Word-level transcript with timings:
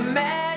Magic 0.00 0.47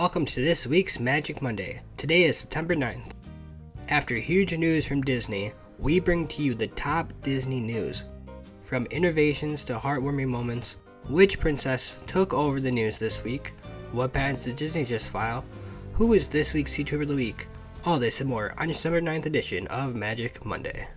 Welcome 0.00 0.24
to 0.24 0.42
this 0.42 0.66
week's 0.66 0.98
Magic 0.98 1.42
Monday. 1.42 1.82
Today 1.98 2.22
is 2.22 2.38
September 2.38 2.74
9th. 2.74 3.10
After 3.90 4.16
huge 4.16 4.56
news 4.56 4.86
from 4.86 5.02
Disney, 5.02 5.52
we 5.78 6.00
bring 6.00 6.26
to 6.28 6.42
you 6.42 6.54
the 6.54 6.68
top 6.68 7.12
Disney 7.20 7.60
news. 7.60 8.04
From 8.62 8.86
innovations 8.86 9.62
to 9.64 9.78
heartwarming 9.78 10.28
moments, 10.28 10.78
which 11.10 11.38
princess 11.38 11.98
took 12.06 12.32
over 12.32 12.62
the 12.62 12.70
news 12.70 12.98
this 12.98 13.22
week? 13.22 13.52
What 13.92 14.14
patents 14.14 14.44
did 14.44 14.56
Disney 14.56 14.86
just 14.86 15.08
file? 15.08 15.44
Who 15.92 16.14
is 16.14 16.28
this 16.28 16.54
week's 16.54 16.72
YouTuber 16.72 17.02
of 17.02 17.08
the 17.08 17.14
Week? 17.14 17.46
All 17.84 17.98
this 17.98 18.22
and 18.22 18.30
more 18.30 18.54
on 18.56 18.68
December 18.68 19.02
9th 19.02 19.26
edition 19.26 19.66
of 19.66 19.94
Magic 19.94 20.46
Monday. 20.46 20.88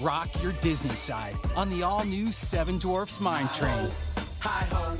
Rock 0.00 0.42
your 0.42 0.52
Disney 0.52 0.94
side 0.94 1.34
on 1.56 1.70
the 1.70 1.82
all 1.82 2.04
new 2.04 2.30
Seven 2.30 2.78
Dwarfs 2.78 3.20
Mine 3.20 3.48
Train. 3.48 3.88
Hi 4.40 4.64
ho, 4.70 4.96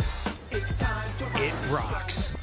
it's 0.50 0.78
time 0.78 1.10
to 1.18 1.24
rock. 1.24 1.40
It 1.40 1.70
rocks. 1.70 2.36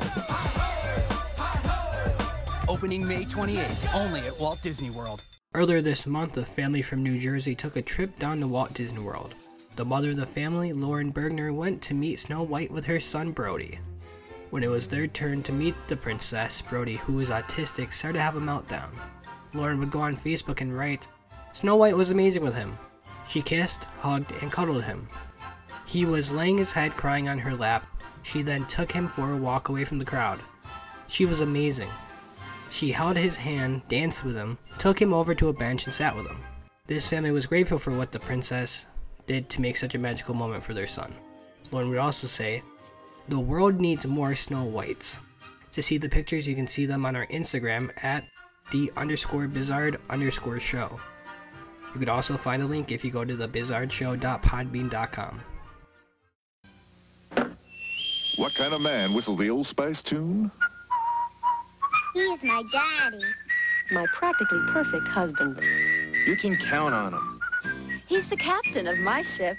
Opening 2.68 3.08
May 3.08 3.24
28th, 3.26 3.96
only 3.96 4.22
at 4.22 4.40
Walt 4.40 4.62
Disney 4.62 4.90
World. 4.90 5.24
Earlier 5.54 5.82
this 5.82 6.06
month, 6.06 6.38
a 6.38 6.46
family 6.46 6.82
from 6.82 7.04
New 7.04 7.20
Jersey 7.20 7.56
took 7.56 7.76
a 7.76 7.82
trip 7.82 8.18
down 8.20 8.40
to 8.40 8.48
Walt 8.48 8.74
Disney 8.74 9.00
World. 9.00 9.36
The 9.76 9.86
mother 9.86 10.12
of 10.12 10.18
the 10.18 10.26
family, 10.26 10.74
Lauren 10.74 11.12
Bergner, 11.12 11.54
went 11.54 11.82
to 11.84 11.94
meet 11.94 12.20
Snow 12.20 12.44
White 12.44 12.72
with 12.72 12.86
her 12.86 13.00
son 13.00 13.32
Brody. 13.32 13.80
When 14.50 14.64
it 14.64 14.70
was 14.70 14.88
their 14.88 15.08
turn 15.08 15.44
to 15.44 15.52
meet 15.52 15.76
the 15.88 15.98
princess, 15.98 16.62
Brody, 16.62 16.96
who 16.96 17.14
was 17.14 17.30
autistic, 17.30 17.92
started 17.92 18.18
to 18.18 18.24
have 18.24 18.38
a 18.38 18.42
meltdown. 18.42 18.92
Lauren 19.54 19.80
would 19.80 19.92
go 19.92 20.02
on 20.02 20.18
Facebook 20.18 20.62
and 20.62 20.76
write, 20.76 21.08
Snow 21.56 21.78
White 21.78 21.96
was 21.96 22.10
amazing 22.10 22.44
with 22.44 22.54
him. 22.54 22.78
She 23.30 23.42
kissed, 23.42 23.86
hugged, 24.02 24.34
and 24.42 24.52
cuddled 24.52 24.84
him. 24.84 25.08
He 25.86 26.06
was 26.06 26.30
laying 26.30 26.58
his 26.58 26.74
head 26.74 26.98
crying 26.98 27.30
on 27.30 27.40
her 27.40 27.56
lap. 27.56 27.88
She 28.24 28.42
then 28.42 28.66
took 28.66 28.92
him 28.92 29.08
for 29.08 29.32
a 29.32 29.38
walk 29.38 29.70
away 29.70 29.86
from 29.86 29.98
the 29.98 30.04
crowd. 30.04 30.42
She 31.08 31.26
was 31.26 31.40
amazing. 31.40 31.90
She 32.70 32.92
held 32.92 33.16
his 33.16 33.38
hand, 33.38 33.84
danced 33.88 34.26
with 34.26 34.36
him, 34.36 34.58
took 34.80 35.02
him 35.02 35.14
over 35.14 35.34
to 35.34 35.48
a 35.48 35.54
bench, 35.54 35.86
and 35.86 35.96
sat 35.96 36.14
with 36.14 36.28
him. 36.28 36.44
This 36.88 37.08
family 37.08 37.32
was 37.32 37.46
grateful 37.46 37.78
for 37.78 37.92
what 37.96 38.12
the 38.12 38.20
princess 38.20 38.86
did 39.26 39.50
to 39.52 39.62
make 39.62 39.78
such 39.78 39.96
a 39.96 40.00
magical 40.00 40.36
moment 40.36 40.62
for 40.62 40.74
their 40.74 40.88
son. 40.88 41.16
Lauren 41.72 41.88
would 41.88 42.00
also 42.00 42.28
say, 42.28 42.64
The 43.30 43.40
world 43.40 43.80
needs 43.80 44.06
more 44.06 44.36
Snow 44.36 44.66
Whites. 44.66 45.20
To 45.72 45.82
see 45.82 45.98
the 45.98 46.10
pictures, 46.10 46.46
you 46.46 46.54
can 46.56 46.68
see 46.68 46.86
them 46.86 47.06
on 47.06 47.16
our 47.16 47.28
Instagram 47.28 47.92
at 48.04 48.26
the 48.74 48.92
underscore 48.98 49.48
bizarre 49.48 49.94
underscore 50.10 50.60
show. 50.60 51.00
You 51.96 52.00
could 52.00 52.10
also 52.10 52.36
find 52.36 52.62
a 52.62 52.66
link 52.66 52.92
if 52.92 53.06
you 53.06 53.12
go 53.12 53.24
to 53.24 53.38
the 53.38 53.48
bizarreshow.podbean.com. 53.48 55.42
What 58.36 58.54
kind 58.54 58.74
of 58.74 58.82
man 58.82 59.14
whistled 59.14 59.40
the 59.40 59.50
Old 59.50 59.66
Spice 59.66 60.04
tune? 60.04 60.52
He's 62.14 62.44
my 62.44 62.64
daddy. 62.74 63.24
my 63.92 64.06
practically 64.14 64.60
perfect 64.68 65.08
husband. 65.08 65.58
You 66.28 66.36
can 66.36 66.58
count 66.58 66.94
on 66.94 67.14
him. 67.14 67.40
He's 68.08 68.28
the 68.28 68.36
captain 68.36 68.88
of 68.88 68.98
my 68.98 69.22
ship. 69.22 69.56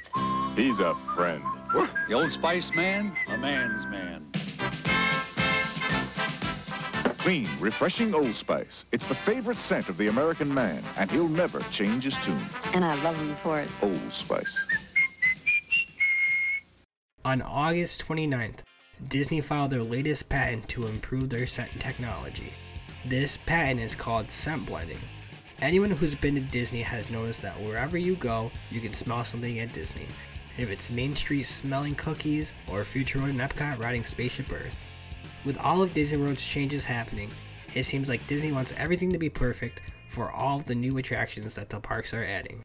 He's 0.54 0.78
a 0.78 0.94
friend. 1.14 1.42
The 2.06 2.12
Old 2.12 2.30
Spice 2.30 2.74
man, 2.74 3.16
a 3.28 3.38
man's 3.38 3.86
man. 3.86 4.30
Clean, 7.26 7.48
refreshing 7.58 8.14
Old 8.14 8.36
Spice. 8.36 8.84
It's 8.92 9.04
the 9.06 9.14
favorite 9.16 9.58
scent 9.58 9.88
of 9.88 9.96
the 9.96 10.06
American 10.06 10.54
man, 10.54 10.84
and 10.96 11.10
he'll 11.10 11.26
never 11.26 11.58
change 11.72 12.04
his 12.04 12.16
tune. 12.18 12.40
And 12.72 12.84
I 12.84 12.94
love 13.02 13.16
him 13.16 13.34
for 13.42 13.58
it. 13.58 13.68
Old 13.82 14.12
Spice. 14.12 14.56
On 17.24 17.42
August 17.42 18.06
29th, 18.06 18.58
Disney 19.08 19.40
filed 19.40 19.72
their 19.72 19.82
latest 19.82 20.28
patent 20.28 20.68
to 20.68 20.86
improve 20.86 21.28
their 21.28 21.48
scent 21.48 21.72
technology. 21.80 22.52
This 23.04 23.36
patent 23.38 23.80
is 23.80 23.96
called 23.96 24.30
scent 24.30 24.64
blending. 24.64 25.00
Anyone 25.60 25.90
who's 25.90 26.14
been 26.14 26.36
to 26.36 26.40
Disney 26.40 26.82
has 26.82 27.10
noticed 27.10 27.42
that 27.42 27.58
wherever 27.60 27.98
you 27.98 28.14
go, 28.14 28.52
you 28.70 28.80
can 28.80 28.94
smell 28.94 29.24
something 29.24 29.58
at 29.58 29.72
Disney. 29.72 30.06
If 30.58 30.70
it's 30.70 30.90
Main 30.90 31.16
Street 31.16 31.42
smelling 31.42 31.96
cookies 31.96 32.52
or 32.70 32.84
Future 32.84 33.18
World 33.18 33.32
and 33.32 33.40
Epcot 33.40 33.80
riding 33.80 34.04
Spaceship 34.04 34.52
Earth. 34.52 34.76
With 35.46 35.58
all 35.58 35.80
of 35.80 35.94
Disney 35.94 36.18
World's 36.18 36.44
changes 36.44 36.82
happening, 36.82 37.30
it 37.72 37.84
seems 37.84 38.08
like 38.08 38.26
Disney 38.26 38.50
wants 38.50 38.74
everything 38.76 39.12
to 39.12 39.18
be 39.18 39.30
perfect 39.30 39.80
for 40.08 40.28
all 40.28 40.56
of 40.56 40.66
the 40.66 40.74
new 40.74 40.98
attractions 40.98 41.54
that 41.54 41.70
the 41.70 41.78
parks 41.78 42.12
are 42.12 42.24
adding. 42.24 42.64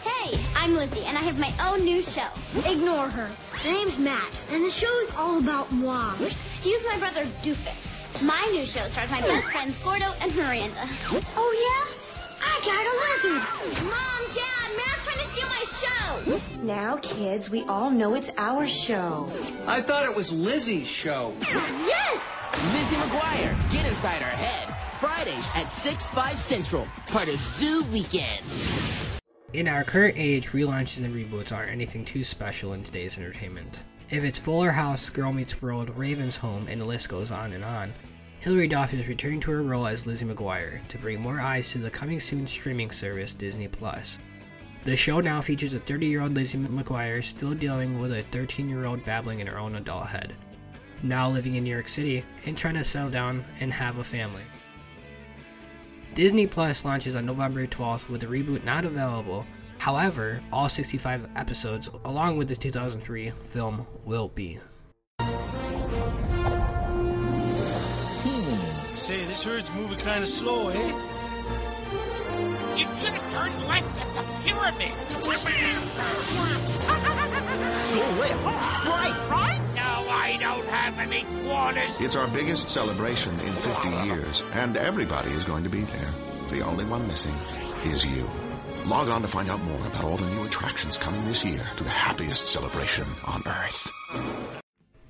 Hey, 0.00 0.42
I'm 0.56 0.74
Lizzie, 0.74 1.04
and 1.04 1.18
I 1.18 1.20
have 1.20 1.38
my 1.38 1.52
own 1.68 1.84
new 1.84 2.02
show. 2.02 2.28
Ignore 2.64 3.10
her. 3.10 3.26
Her 3.26 3.70
name's 3.70 3.98
Matt, 3.98 4.32
and 4.50 4.64
the 4.64 4.70
show 4.70 4.90
is 5.00 5.10
all 5.18 5.38
about 5.38 5.70
mom. 5.70 6.24
Excuse 6.24 6.82
my 6.86 6.98
brother, 6.98 7.26
Doofus. 7.42 8.22
My 8.22 8.40
new 8.52 8.64
show 8.64 8.88
stars 8.88 9.10
my 9.10 9.20
best 9.20 9.44
friends 9.52 9.76
Gordo 9.84 10.14
and 10.20 10.34
Miranda. 10.34 10.88
Oh, 11.36 11.52
yeah? 11.60 11.84
I 12.40 12.56
got 12.64 12.86
a 12.88 12.94
lizard. 13.04 13.84
Mom, 13.84 14.34
Dad, 14.34 14.55
Now, 16.66 16.96
kids, 16.96 17.48
we 17.48 17.62
all 17.68 17.90
know 17.90 18.14
it's 18.14 18.28
our 18.36 18.68
show. 18.68 19.32
I 19.68 19.82
thought 19.82 20.04
it 20.04 20.16
was 20.16 20.32
Lizzie's 20.32 20.88
show. 20.88 21.32
Yes! 21.40 22.20
Lizzie 22.72 22.96
McGuire, 22.96 23.70
get 23.70 23.86
inside 23.86 24.20
her 24.20 24.36
head. 24.36 24.74
Fridays 24.98 25.44
at 25.54 25.70
6, 25.70 26.08
5 26.08 26.36
Central, 26.36 26.84
part 27.06 27.28
of 27.28 27.36
Zoog 27.36 27.88
Weekend. 27.92 28.42
In 29.52 29.68
our 29.68 29.84
current 29.84 30.16
age, 30.18 30.48
relaunches 30.48 31.04
and 31.04 31.14
reboots 31.14 31.52
aren't 31.52 31.70
anything 31.70 32.04
too 32.04 32.24
special 32.24 32.72
in 32.72 32.82
today's 32.82 33.16
entertainment. 33.16 33.78
If 34.10 34.24
it's 34.24 34.36
Fuller 34.40 34.72
House, 34.72 35.08
Girl 35.08 35.32
Meets 35.32 35.62
World, 35.62 35.90
Raven's 35.90 36.38
Home, 36.38 36.66
and 36.68 36.80
the 36.80 36.84
list 36.84 37.08
goes 37.08 37.30
on 37.30 37.52
and 37.52 37.64
on, 37.64 37.92
Hilary 38.40 38.66
Duff 38.66 38.92
is 38.92 39.06
returning 39.06 39.38
to 39.42 39.52
her 39.52 39.62
role 39.62 39.86
as 39.86 40.04
Lizzie 40.04 40.26
McGuire 40.26 40.84
to 40.88 40.98
bring 40.98 41.20
more 41.20 41.40
eyes 41.40 41.70
to 41.70 41.78
the 41.78 41.90
coming 41.90 42.18
soon 42.18 42.48
streaming 42.48 42.90
service 42.90 43.34
Disney 43.34 43.68
Plus. 43.68 44.18
The 44.86 44.96
show 44.96 45.18
now 45.18 45.40
features 45.40 45.74
a 45.74 45.80
30 45.80 46.06
year 46.06 46.22
old 46.22 46.34
Lizzie 46.34 46.58
McGuire 46.58 47.22
still 47.24 47.54
dealing 47.54 47.98
with 47.98 48.12
a 48.12 48.22
13 48.30 48.68
year 48.68 48.84
old 48.84 49.04
babbling 49.04 49.40
in 49.40 49.48
her 49.48 49.58
own 49.58 49.74
adult 49.74 50.06
head, 50.06 50.32
now 51.02 51.28
living 51.28 51.56
in 51.56 51.64
New 51.64 51.70
York 51.70 51.88
City 51.88 52.24
and 52.44 52.56
trying 52.56 52.74
to 52.74 52.84
settle 52.84 53.10
down 53.10 53.44
and 53.58 53.72
have 53.72 53.98
a 53.98 54.04
family. 54.04 54.44
Disney 56.14 56.46
Plus 56.46 56.84
launches 56.84 57.16
on 57.16 57.26
November 57.26 57.66
12th 57.66 58.08
with 58.08 58.20
the 58.20 58.28
reboot 58.28 58.62
not 58.62 58.84
available. 58.84 59.44
However, 59.78 60.40
all 60.52 60.68
65 60.68 61.30
episodes, 61.34 61.90
along 62.04 62.36
with 62.36 62.46
the 62.46 62.54
2003 62.54 63.30
film, 63.30 63.84
will 64.04 64.28
be. 64.28 64.60
Say, 68.94 69.24
this 69.24 69.42
herd's 69.42 69.68
moving 69.72 69.98
kind 69.98 70.22
of 70.22 70.28
slow, 70.28 70.68
eh? 70.68 71.15
You 72.76 72.84
should 72.98 73.14
have 73.14 73.32
turned 73.32 73.66
left 73.66 73.88
at 73.98 74.14
the 74.14 74.22
pyramid. 74.44 74.92
Go 75.22 75.30
left. 78.20 78.44
Right, 78.44 79.28
right? 79.30 79.60
No, 79.74 80.10
I 80.10 80.36
don't 80.38 80.66
have 80.66 80.98
any 80.98 81.24
quarters. 81.42 81.98
It's 82.02 82.16
our 82.16 82.28
biggest 82.28 82.68
celebration 82.68 83.32
in 83.40 83.52
50 83.52 83.88
years, 84.06 84.44
and 84.52 84.76
everybody 84.76 85.30
is 85.30 85.46
going 85.46 85.64
to 85.64 85.70
be 85.70 85.80
there. 85.84 86.10
The 86.50 86.60
only 86.60 86.84
one 86.84 87.08
missing 87.08 87.34
is 87.82 88.04
you. 88.04 88.30
Log 88.84 89.08
on 89.08 89.22
to 89.22 89.28
find 89.28 89.50
out 89.50 89.62
more 89.62 89.86
about 89.86 90.04
all 90.04 90.18
the 90.18 90.28
new 90.30 90.44
attractions 90.44 90.98
coming 90.98 91.24
this 91.24 91.46
year 91.46 91.66
to 91.76 91.82
the 91.82 91.88
happiest 91.88 92.48
celebration 92.48 93.06
on 93.24 93.42
Earth. 93.46 93.90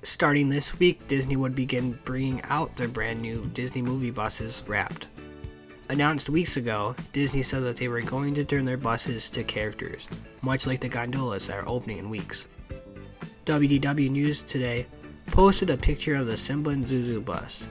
Starting 0.03 0.47
this 0.47 0.79
week, 0.79 1.05
Disney 1.09 1.35
would 1.35 1.53
begin 1.53 1.99
bringing 2.05 2.41
out 2.43 2.77
their 2.77 2.87
brand 2.87 3.21
new 3.21 3.45
Disney 3.53 3.81
movie 3.81 4.11
buses 4.11 4.63
wrapped. 4.67 5.07
Announced 5.89 6.29
weeks 6.29 6.57
ago, 6.57 6.93
Disney 7.13 7.41
said 7.41 7.63
that 7.63 7.77
they 7.77 7.87
were 7.87 8.01
going 8.01 8.35
to 8.35 8.43
turn 8.43 8.65
their 8.65 8.75
buses 8.75 9.29
to 9.29 9.43
characters, 9.43 10.07
much 10.41 10.67
like 10.67 10.81
the 10.81 10.89
gondolas 10.89 11.47
that 11.47 11.57
are 11.57 11.67
opening 11.67 11.99
in 11.99 12.09
weeks. 12.09 12.47
WDW 13.45 14.09
News 14.11 14.41
today 14.41 14.85
posted 15.27 15.69
a 15.69 15.77
picture 15.77 16.15
of 16.15 16.27
the 16.27 16.35
Simba 16.35 16.71
and 16.71 16.85
Zazu 16.85 17.23
bus. 17.23 17.65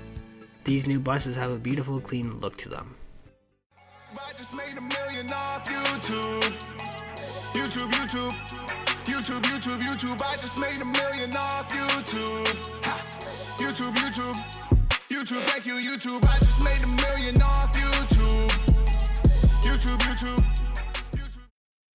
These 0.65 0.87
new 0.87 0.99
buses 0.99 1.37
have 1.37 1.51
a 1.51 1.59
beautiful, 1.59 2.01
clean 2.01 2.41
look 2.41 2.57
to 2.59 2.71
them. 2.71 2.95
YouTube, 7.53 7.93
YouTube. 7.93 8.33
YouTube, 9.05 9.43
YouTube, 9.43 9.81
YouTube. 9.81 10.23
I 10.23 10.37
just 10.37 10.59
made 10.59 10.81
a 10.81 10.85
million 10.85 11.37
off 11.37 11.71
YouTube. 11.71 12.85
Ha. 12.85 13.57
YouTube, 13.59 13.95
YouTube. 13.97 14.56
YouTube, 15.27 15.41
thank 15.41 15.67
you, 15.67 15.75
YouTube. 15.75 16.25
I 16.25 16.39
just 16.39 16.63
made 16.63 16.81
a 16.85 16.87
million 16.87 17.43
off 17.43 17.75
YouTube. 17.75 18.49
YouTube, 19.61 19.99
YouTube. 19.99 20.45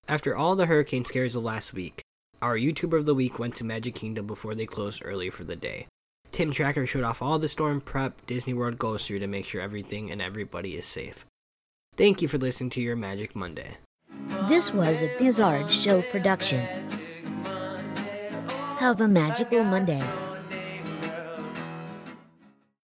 After 0.10 0.36
all 0.36 0.58
the 0.58 0.66
hurricane 0.66 1.06
scares 1.06 1.38
of 1.38 1.44
last 1.44 1.74
week, 1.74 2.02
our 2.42 2.58
YouTuber 2.58 3.00
of 3.00 3.06
the 3.06 3.16
week 3.16 3.40
went 3.40 3.56
to 3.56 3.64
Magic 3.64 3.96
Kingdom 3.96 4.28
before 4.28 4.54
they 4.54 4.66
closed 4.66 5.02
early 5.06 5.30
for 5.30 5.46
the 5.46 5.56
day. 5.56 5.88
Tim 6.34 6.52
Tracker 6.52 6.86
showed 6.86 7.06
off 7.06 7.22
all 7.22 7.40
the 7.40 7.48
storm 7.48 7.80
prep 7.80 8.26
Disney 8.26 8.54
World 8.54 8.78
goes 8.78 9.06
through 9.06 9.20
to 9.20 9.28
make 9.28 9.46
sure 9.46 9.62
everything 9.62 10.12
and 10.12 10.22
everybody 10.22 10.76
is 10.76 10.86
safe. 10.86 11.26
Thank 11.96 12.22
you 12.22 12.28
for 12.28 12.38
listening 12.38 12.72
to 12.72 12.82
your 12.82 12.98
Magic 12.98 13.34
Monday. 13.34 13.78
This 14.50 14.74
was 14.74 15.04
a 15.04 15.18
Bizarre 15.18 15.70
Show 15.70 16.02
production. 16.02 16.68
Have 18.76 19.00
a 19.00 19.08
magical 19.08 19.64
Monday. 19.64 20.04